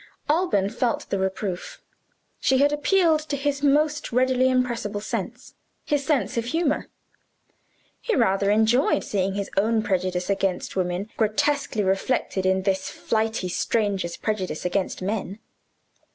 Alban 0.27 0.67
felt 0.67 1.07
the 1.11 1.19
reproof; 1.19 1.79
she 2.39 2.57
had 2.57 2.73
appealed 2.73 3.19
to 3.19 3.37
his 3.37 3.61
most 3.61 4.11
readily 4.11 4.49
impressible 4.49 4.99
sense 4.99 5.53
his 5.85 6.03
sense 6.03 6.37
of 6.37 6.45
humor. 6.45 6.87
He 8.01 8.15
rather 8.15 8.49
enjoyed 8.49 9.03
seeing 9.03 9.35
his 9.35 9.51
own 9.57 9.83
prejudice 9.83 10.27
against 10.27 10.75
women 10.75 11.11
grotesquely 11.17 11.83
reflected 11.83 12.47
in 12.47 12.63
this 12.63 12.89
flighty 12.89 13.47
stranger's 13.49 14.17
prejudice 14.17 14.65
against 14.65 15.03
men. 15.03 15.37